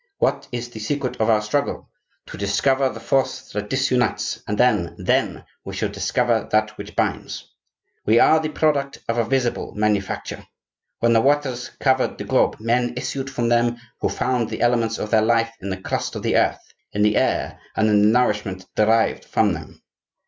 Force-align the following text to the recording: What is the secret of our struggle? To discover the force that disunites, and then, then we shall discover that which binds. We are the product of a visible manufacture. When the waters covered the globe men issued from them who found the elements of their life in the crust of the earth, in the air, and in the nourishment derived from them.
What 0.17 0.47
is 0.51 0.69
the 0.71 0.79
secret 0.79 1.17
of 1.21 1.29
our 1.29 1.43
struggle? 1.43 1.91
To 2.25 2.35
discover 2.35 2.89
the 2.89 2.99
force 2.99 3.51
that 3.51 3.69
disunites, 3.69 4.41
and 4.47 4.57
then, 4.57 4.95
then 4.97 5.45
we 5.63 5.75
shall 5.75 5.89
discover 5.89 6.49
that 6.51 6.75
which 6.75 6.95
binds. 6.95 7.53
We 8.03 8.19
are 8.19 8.39
the 8.39 8.49
product 8.49 8.97
of 9.07 9.19
a 9.19 9.23
visible 9.23 9.75
manufacture. 9.75 10.47
When 11.01 11.13
the 11.13 11.21
waters 11.21 11.69
covered 11.79 12.17
the 12.17 12.23
globe 12.23 12.55
men 12.59 12.95
issued 12.97 13.29
from 13.29 13.49
them 13.49 13.77
who 13.99 14.09
found 14.09 14.49
the 14.49 14.61
elements 14.63 14.97
of 14.97 15.11
their 15.11 15.21
life 15.21 15.51
in 15.61 15.69
the 15.69 15.77
crust 15.77 16.15
of 16.15 16.23
the 16.23 16.35
earth, 16.35 16.73
in 16.93 17.03
the 17.03 17.15
air, 17.15 17.59
and 17.75 17.87
in 17.87 18.01
the 18.01 18.19
nourishment 18.19 18.65
derived 18.75 19.25
from 19.25 19.53
them. 19.53 19.83